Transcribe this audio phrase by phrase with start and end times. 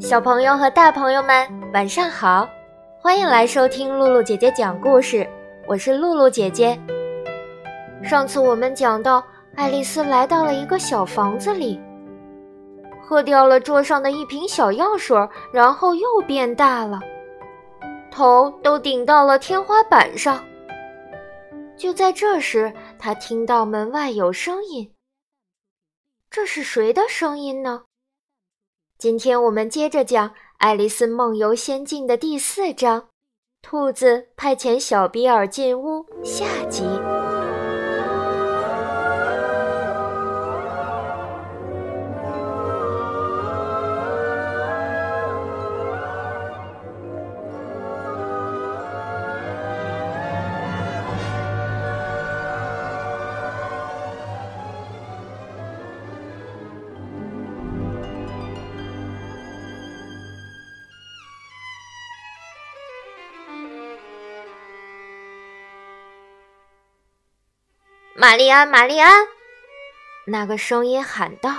[0.00, 2.48] 小朋友和大朋友们，晚上好！
[3.00, 5.24] 欢迎来收听露露姐姐讲故事，
[5.68, 6.76] 我是露露姐姐。
[8.02, 11.80] 上次我们讲到，爱丽丝来到了一个小房子里，
[13.06, 15.16] 喝掉了桌上的一瓶小药水，
[15.52, 17.00] 然后又变大了，
[18.10, 20.42] 头都顶到了天花板上。
[21.76, 24.92] 就在这时，他听到门外有声音，
[26.30, 27.82] 这是谁的声音呢？
[28.96, 33.00] 今天我们接着讲《爱丽丝梦游仙境》的第四章，
[33.60, 36.84] 《兔子派遣小比尔进屋》下集。
[68.16, 69.26] 玛丽安，玛丽安，
[70.26, 71.50] 那个声音喊道：“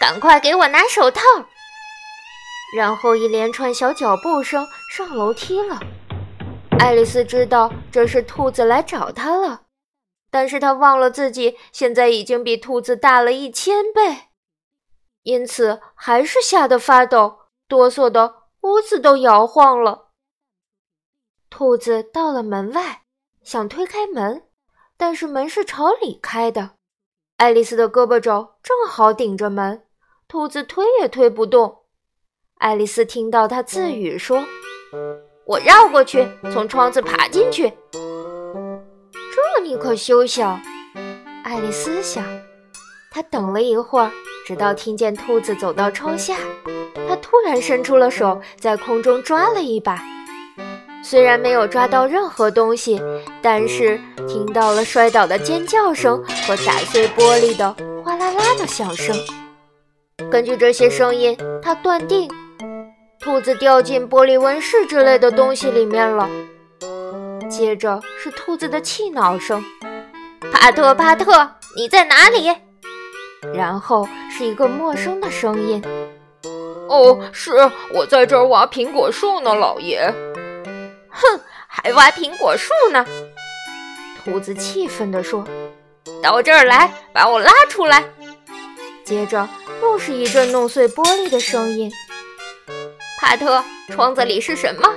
[0.00, 1.22] 赶快给我拿手套！”
[2.74, 5.78] 然后一连串小脚步声上楼梯了。
[6.78, 9.64] 爱丽丝知道这是兔子来找她了，
[10.30, 14.28] 但是她忘了自己现在已经比兔子大了一千倍，
[15.22, 20.12] 因此还是吓得发抖，哆嗦的屋子都摇晃了。
[21.50, 23.02] 兔子到了门外，
[23.44, 24.48] 想推开门。
[25.04, 26.74] 但是门是朝里开的，
[27.36, 29.82] 爱丽丝的胳膊肘正好顶着门，
[30.28, 31.78] 兔子推也推不动。
[32.58, 34.44] 爱丽丝听到他自语说
[35.44, 37.72] ：“我绕过去，从窗子爬进去。”
[39.10, 40.60] 这你可休想！
[41.42, 42.24] 爱丽丝想。
[43.10, 44.12] 她等了一会儿，
[44.46, 46.36] 直到听见兔子走到窗下，
[47.08, 50.00] 她突然伸出了手，在空中抓了一把。
[51.02, 53.02] 虽然没有抓到任何东西，
[53.42, 57.74] 但是听到了摔倒的尖叫声和打碎玻璃的
[58.04, 59.14] 哗啦啦的响声。
[60.30, 62.30] 根据这些声音，他断定
[63.20, 66.28] 兔子掉进玻璃温室之类的东西里面了。
[67.50, 69.62] 接着是兔子的气恼声
[70.52, 72.50] ：“帕特，帕特，你在哪里？”
[73.52, 75.82] 然后是一个陌生的声音
[76.88, 77.52] ：“哦，是
[77.92, 80.10] 我在这儿挖苹果树呢，老爷。”
[81.12, 83.06] 哼，还挖苹果树呢！
[84.24, 85.46] 兔子气愤地说
[86.22, 88.04] ：“到这儿来，把我拉出来！”
[89.04, 89.48] 接着
[89.82, 91.90] 又是一阵弄碎玻璃的声音。
[93.20, 94.94] 帕特，窗子里是什么？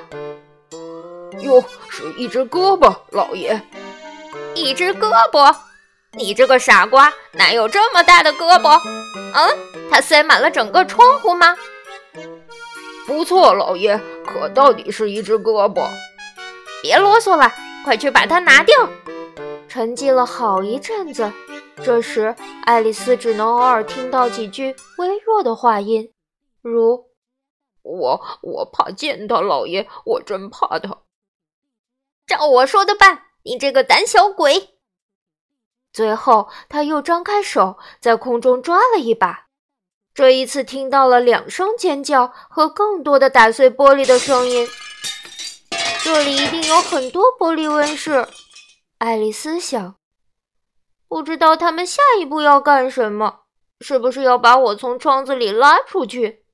[1.42, 3.62] 哟，是一只胳膊，老爷。
[4.54, 5.56] 一只胳膊？
[6.12, 8.80] 你这个傻瓜，哪有这么大的胳膊？
[9.34, 9.58] 嗯，
[9.92, 11.56] 它塞满了整个窗户吗？
[13.08, 15.88] 不错，老爷，可到底是一只胳膊。
[16.82, 17.52] 别啰嗦了，
[17.84, 18.90] 快去把它拿掉。
[19.68, 21.32] 沉寂了好一阵子，
[21.84, 26.12] 这时爱丽丝只能偶尔听到几句微弱的话音，
[26.62, 27.12] 如
[27.84, 30.98] ：“我我怕见到，老爷，我真怕他。”
[32.26, 34.78] 照我说的办，你这个胆小鬼。
[35.94, 39.45] 最后，他又张开手，在空中抓了一把。
[40.16, 44.66] 这一次听到了两声尖叫和更多的打碎玻璃的声音。
[46.02, 48.26] 这里一定有很多玻璃温室，
[48.98, 49.96] 爱丽丝想。
[51.10, 53.42] 不知道他们下一步要干什么？
[53.82, 56.46] 是不是要把我从窗子里拉出去？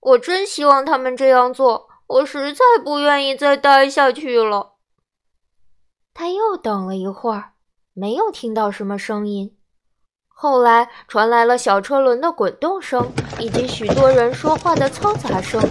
[0.00, 1.88] 我真希望他们这样做。
[2.06, 4.74] 我实在不愿意再待下去了。
[6.12, 7.52] 他又等了一会儿，
[7.92, 9.56] 没有听到什么声音。
[10.36, 13.08] 后来传来了小车轮的滚动声，
[13.38, 15.62] 以及许多人说话的嘈杂声。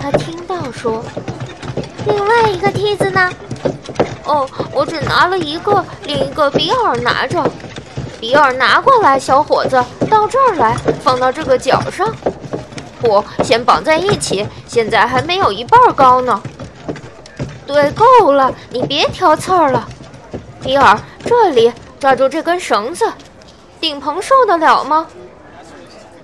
[0.00, 1.04] 他听到说
[2.08, 3.30] ：“另外一个梯子呢
[4.24, 7.44] ？”“哦，我只拿了一个，另一个比尔拿着。
[8.18, 12.12] ”“比尔拿过来，小伙子，到这儿来，放到这个角上。
[12.98, 16.42] ”“不，先绑在一起，现在还没有一半高呢。
[17.66, 19.86] ”“对，够了，你别挑刺儿了。
[20.64, 21.70] ”“比尔，这里。”
[22.02, 23.08] 抓住这根绳子，
[23.80, 25.06] 顶棚受得了吗？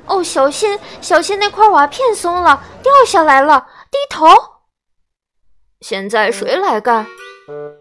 [0.07, 3.65] 哦，小心，小心，那块瓦片松了，掉下来了。
[3.89, 4.27] 低头。
[5.81, 7.07] 现在谁来干？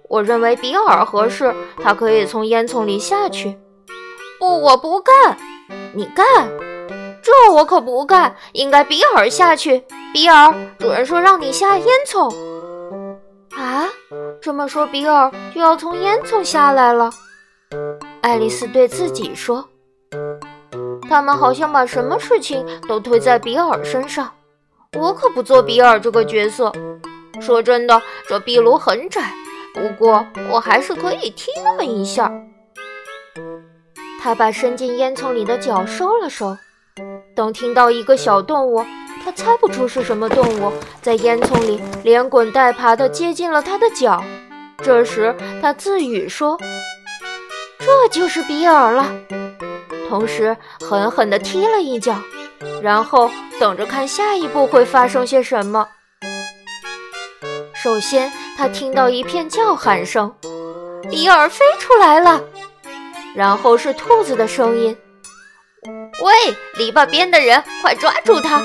[0.09, 3.57] 我认为比尔合适，他可以从烟囱里下去。
[4.37, 5.35] 不，我不干。
[5.95, 6.23] 你干。
[7.23, 9.83] 这我可不干，应该比尔下去。
[10.13, 12.31] 比尔，主人说让你下烟囱。
[13.57, 13.89] 啊，
[14.39, 17.09] 这么说比尔就要从烟囱下来了。
[18.21, 19.67] 爱丽丝对自己说
[21.09, 24.31] ：“他们好像把什么事情都推在比尔身上，
[24.97, 26.71] 我可不做比尔这个角色。
[27.39, 29.33] 说真的，这壁炉很窄，
[29.73, 32.31] 不过我还是可以踢那么一下。”
[34.19, 36.57] 他把伸进烟囱里的脚收了收，
[37.35, 38.83] 等听到一个小动物，
[39.23, 40.71] 他猜不出是什么动物，
[41.01, 44.23] 在烟囱里连滚带爬地接近了他的脚。
[44.79, 46.57] 这时他自语说
[47.87, 49.09] ：“这就是比尔了。”
[50.09, 52.13] 同时狠狠地踢了一脚，
[52.81, 53.31] 然后
[53.61, 55.87] 等着看下一步会发生些什么。
[57.73, 60.33] 首先，他听到一片叫喊声，
[61.09, 62.41] 比尔飞出来了。
[63.33, 64.97] 然后是兔子的声音
[66.21, 66.33] ：“喂，
[66.77, 68.61] 篱笆边的人，快抓住他！”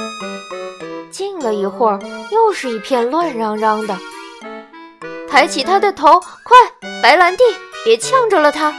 [1.12, 2.00] 静了一会儿，
[2.32, 3.96] 又是一片乱嚷嚷的。
[5.28, 6.58] 抬起他的头，快，
[7.00, 7.44] 白兰地，
[7.84, 8.75] 别呛着了他。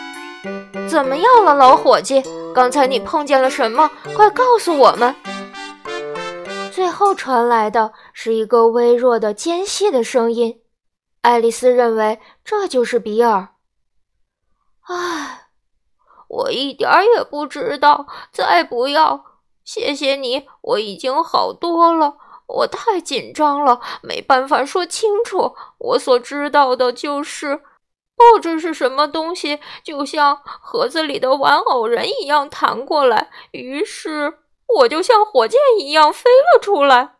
[0.89, 2.23] 怎么样了，老伙计？
[2.53, 3.89] 刚才你碰见了什么？
[4.15, 5.15] 快告诉我们。
[6.71, 10.61] 最后传来的是一个微弱的、尖细的声音。
[11.21, 13.49] 爱丽丝认为这就是比尔。
[14.81, 15.39] 唉。
[16.27, 19.23] 我一点儿也不知道，再不要！
[19.63, 22.15] 谢谢你，我已经好多了。
[22.47, 25.55] 我太紧张了，没办法说清楚。
[25.77, 27.61] 我所知道的就是，
[28.31, 34.39] 不知是什么东西，就像盒子里的玩偶人一样弹过来，于是
[34.79, 37.15] 我就像火箭一样飞了出来。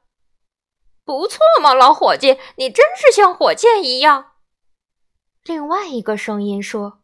[1.06, 4.32] 不错嘛，老伙计，你真是像火箭一样。
[5.44, 7.00] 另外一个声音说。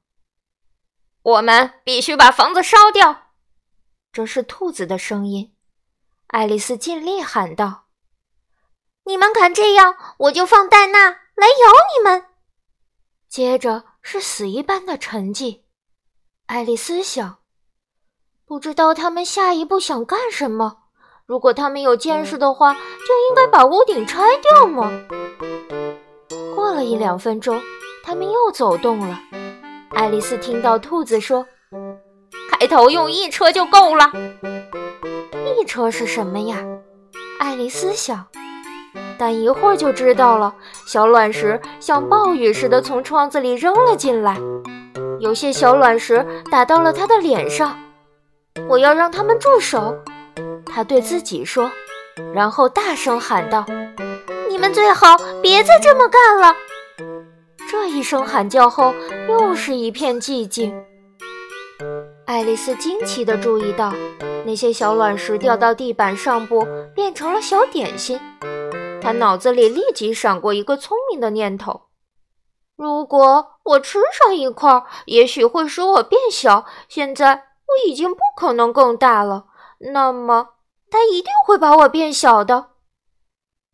[1.22, 3.34] 我们必须把房子烧掉。
[4.12, 5.54] 这是兔子的声音。
[6.28, 7.88] 爱丽丝尽力喊道
[9.04, 12.28] ：“你们敢这样，我就放戴娜来咬你们。”
[13.28, 15.62] 接着是死一般的沉寂。
[16.48, 17.40] 爱丽丝想
[18.46, 20.78] ：“不知道他们下一步想干什么。
[21.26, 24.92] 如果他们有见识的话，就应该把屋顶拆掉吗？”
[26.56, 27.62] 过了一两分钟，
[28.04, 29.20] 他们又走动了。
[29.92, 31.46] 爱丽丝听到兔子说
[32.52, 34.12] ：“开头用一车就够了。”
[35.60, 36.64] 一车是什么呀？
[37.40, 38.28] 爱丽丝想，
[39.18, 40.56] 但一会儿就知道了。
[40.90, 44.40] 小卵石像暴雨似的从窗子里扔了进来，
[45.20, 47.78] 有些小卵石打到了他的脸上。
[48.68, 49.96] 我要让他们住手，
[50.66, 51.70] 他对自己说，
[52.34, 53.64] 然后大声喊道
[54.50, 56.56] ：“你们最好别再这么干了。”
[57.70, 58.92] 这一声喊叫后，
[59.28, 60.74] 又是一片寂静。
[62.26, 63.94] 爱丽丝惊奇地注意到，
[64.44, 68.20] 那些小卵石掉到地板上部，变成了小点心。
[69.10, 71.88] 她脑子里立即闪过一个聪明的念头：
[72.76, 76.64] 如果我吃上一块，也许会使我变小。
[76.88, 79.48] 现在我已经不可能更大了，
[79.80, 80.50] 那么
[80.92, 82.74] 它一定会把我变小的。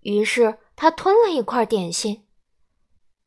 [0.03, 2.25] 于是，他吞了一块点心。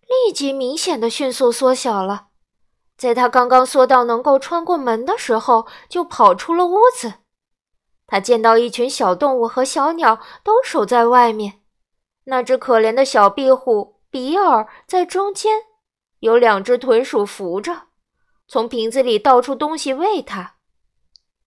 [0.07, 2.29] 立即明显的迅速缩小了，
[2.97, 7.13] 在他刚刚缩到能够穿过门的时候，就跑出了屋子。
[8.07, 11.58] 他见到一群小动物和小鸟都守在外面，
[12.29, 15.63] 那只可怜的小壁虎比尔在中间，
[16.21, 17.89] 有两只豚鼠扶着，
[18.47, 20.55] 从瓶子里倒出东西喂它。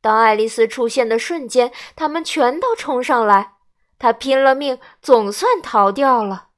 [0.02, 3.54] 当爱丽丝出现的瞬间，他们全都冲上来，
[3.98, 6.50] 她拼了命，总算逃掉了。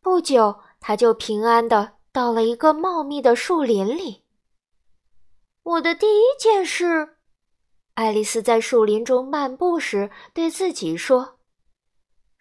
[0.00, 0.60] 不久。
[0.78, 4.22] 他就平安的到了一个茂密的树林里。
[5.64, 7.16] 我的第一件事，
[7.94, 11.35] 爱丽丝在树林中漫步时对自己说：“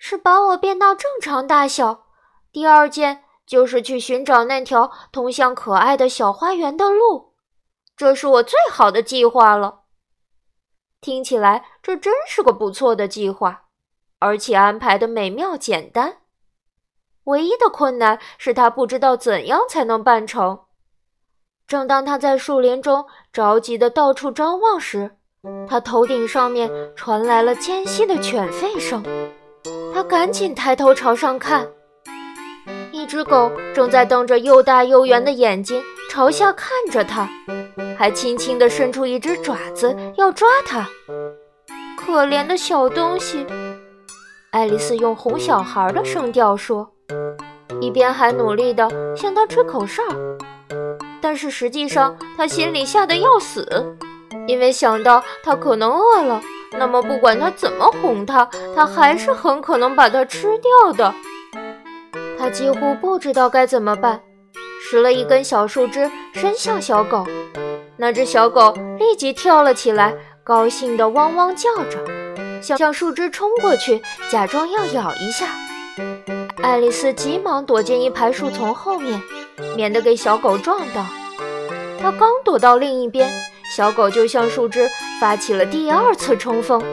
[0.07, 2.05] 是把我变到正常大小。”
[2.53, 7.33] 第二件就是去寻找那条通向可爱的小花园的路。
[7.97, 9.85] 这是我最好的计划了。
[11.01, 13.63] 听起来这真是个不错的计划，
[14.19, 16.17] 而且安排的美妙简单。
[17.23, 20.65] 唯一的困难是他不知道怎样才能办成。
[21.65, 25.17] 正当他在树林中着急的到处张望时，
[25.67, 29.03] 他头顶上面传来了尖细的犬吠声。
[29.95, 31.65] 他赶紧抬头朝上看，
[32.91, 37.29] 一只狗正在瞪着又大又圆的眼睛朝下看着他，
[37.97, 40.85] 还轻轻地伸出一只爪子要抓他。
[41.97, 43.47] 可怜的小东西，
[44.51, 46.91] 爱丽丝用哄小孩的声调说。
[47.79, 50.03] 一边还努力地向他吹口哨，
[51.21, 53.95] 但是实际上他心里吓得要死，
[54.45, 56.41] 因为想到他可能饿了，
[56.77, 61.13] 那么不管他怎么哄它，它还是很可能把它吃掉的。
[62.37, 64.21] 他几乎不知道该怎么办，
[64.81, 67.25] 拾了一根小树枝伸向小狗，
[67.97, 70.13] 那只小狗立即跳了起来，
[70.43, 71.99] 高兴地汪汪叫着，
[72.61, 75.47] 想向树枝冲过去，假装要咬一下。
[76.61, 79.21] 爱丽丝急忙躲进一排树丛后面，
[79.75, 81.05] 免得给小狗撞到。
[81.99, 83.31] 她刚躲到另一边，
[83.73, 86.83] 小狗就向树枝发起了第二次冲锋。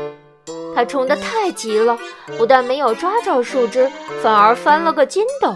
[0.75, 1.99] 它冲得太急了，
[2.39, 3.91] 不但没有抓着树枝，
[4.23, 5.55] 反而翻了个筋斗。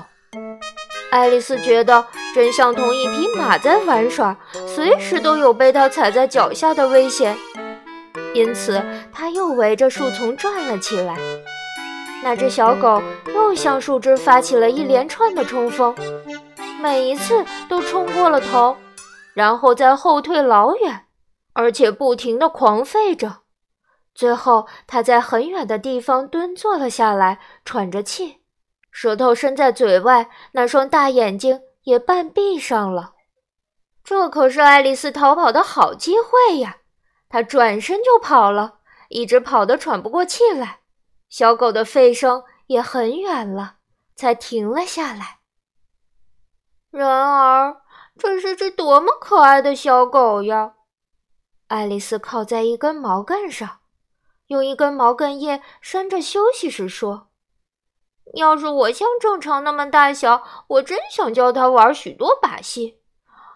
[1.11, 2.04] 爱丽丝觉得
[2.35, 7.37] 真像同一匹马在玩耍，随时都有被它踩在脚下的危险。
[8.35, 11.16] 因此，她又围着树丛转了起来。
[12.23, 15.94] 那只小狗又向树枝发起了一连串的冲锋，
[16.78, 18.76] 每一次都冲过了头，
[19.32, 21.02] 然后再后退老远，
[21.57, 23.39] 而且不停地狂吠着。
[24.15, 28.43] 最后，它在很远的地方蹲坐了下来，喘着气，
[28.91, 33.15] 舌头伸在嘴外，那双大眼睛也半闭上了。
[34.05, 36.77] 这可是爱丽丝逃跑的好机会呀！
[37.29, 40.81] 她转身就跑了，一直跑得喘不过气来。
[41.29, 43.77] 小狗的吠声也很远了，
[44.15, 45.39] 才停了下来。
[46.91, 47.77] 然而，
[48.19, 50.75] 这是只多么可爱的小狗呀！
[51.68, 53.80] 爱丽丝靠在一根毛杆上，
[54.46, 57.28] 用一根毛杆叶扇着休息时说
[58.35, 63.00] ：“要是我像正常那么大小，我真想教他玩许多把戏。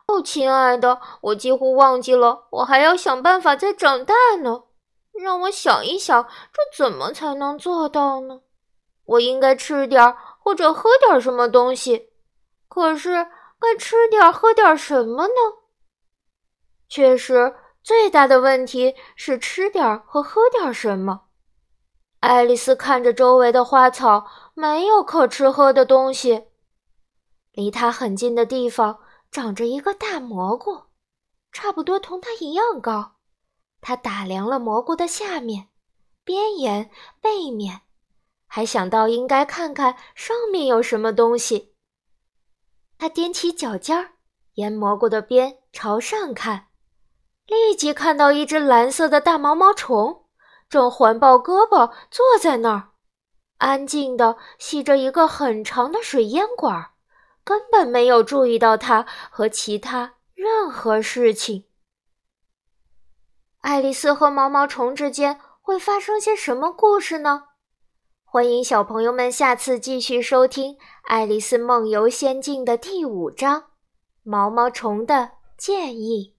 [0.06, 4.64] 哦，亲爱的，我几乎忘记了，我还要想办法再长大呢。”
[5.20, 8.40] 让我想一想，这怎么才能做到呢？
[9.04, 12.10] 我应该吃点或者喝点什么东西，
[12.68, 13.26] 可是
[13.58, 15.34] 该吃点喝点什么呢？
[16.88, 21.22] 确实，最大的问题是吃点和喝点什么。
[22.20, 26.44] 爱丽丝看着周围的花草，没有可吃喝的东西。
[27.52, 30.82] 离她很近的地方长着一个大蘑菇，
[31.50, 33.16] 差不多同她一样高。
[33.80, 35.68] 他打量了蘑菇的下面、
[36.22, 37.80] 边沿、背面，
[38.46, 41.74] 还想到应该看看上面有什么东西。
[42.98, 44.12] 他踮起脚尖儿，
[44.52, 46.66] 沿蘑菇的边朝上看，
[47.50, 50.22] 立即看到一只蓝色的大毛毛虫，
[50.68, 52.90] 正环抱胳膊坐在那儿，
[53.58, 56.90] 安静地吸着一个很长的水烟管，
[57.42, 61.64] 根本没有注意到它和其他任何事情。
[63.62, 67.48] 爱丽丝和毛毛虫之间会发生些什么故事呢？
[68.24, 73.60] 欢迎小朋友们下次继续收听《爱丽丝梦游仙境》的第五章
[74.22, 76.36] 《毛毛虫的建议》。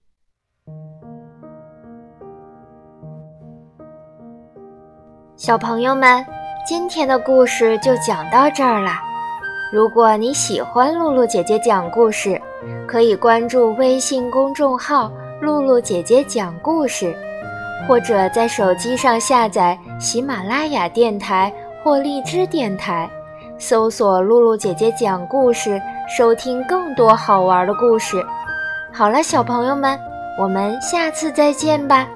[5.42, 6.24] 小朋友们，
[6.64, 8.92] 今天的故事就讲到这儿了。
[9.72, 12.40] 如果你喜欢露露姐姐讲故事，
[12.86, 15.10] 可以关注微信公众号。
[15.40, 17.12] 露露姐姐讲故事，
[17.88, 23.10] 或者在手机上下载喜马拉雅电台或荔枝电台，
[23.58, 25.82] 搜索“露露姐姐讲故事”，
[26.16, 28.24] 收听更多好玩的故事。
[28.92, 29.98] 好了，小朋友们，
[30.38, 32.06] 我们下次再见吧。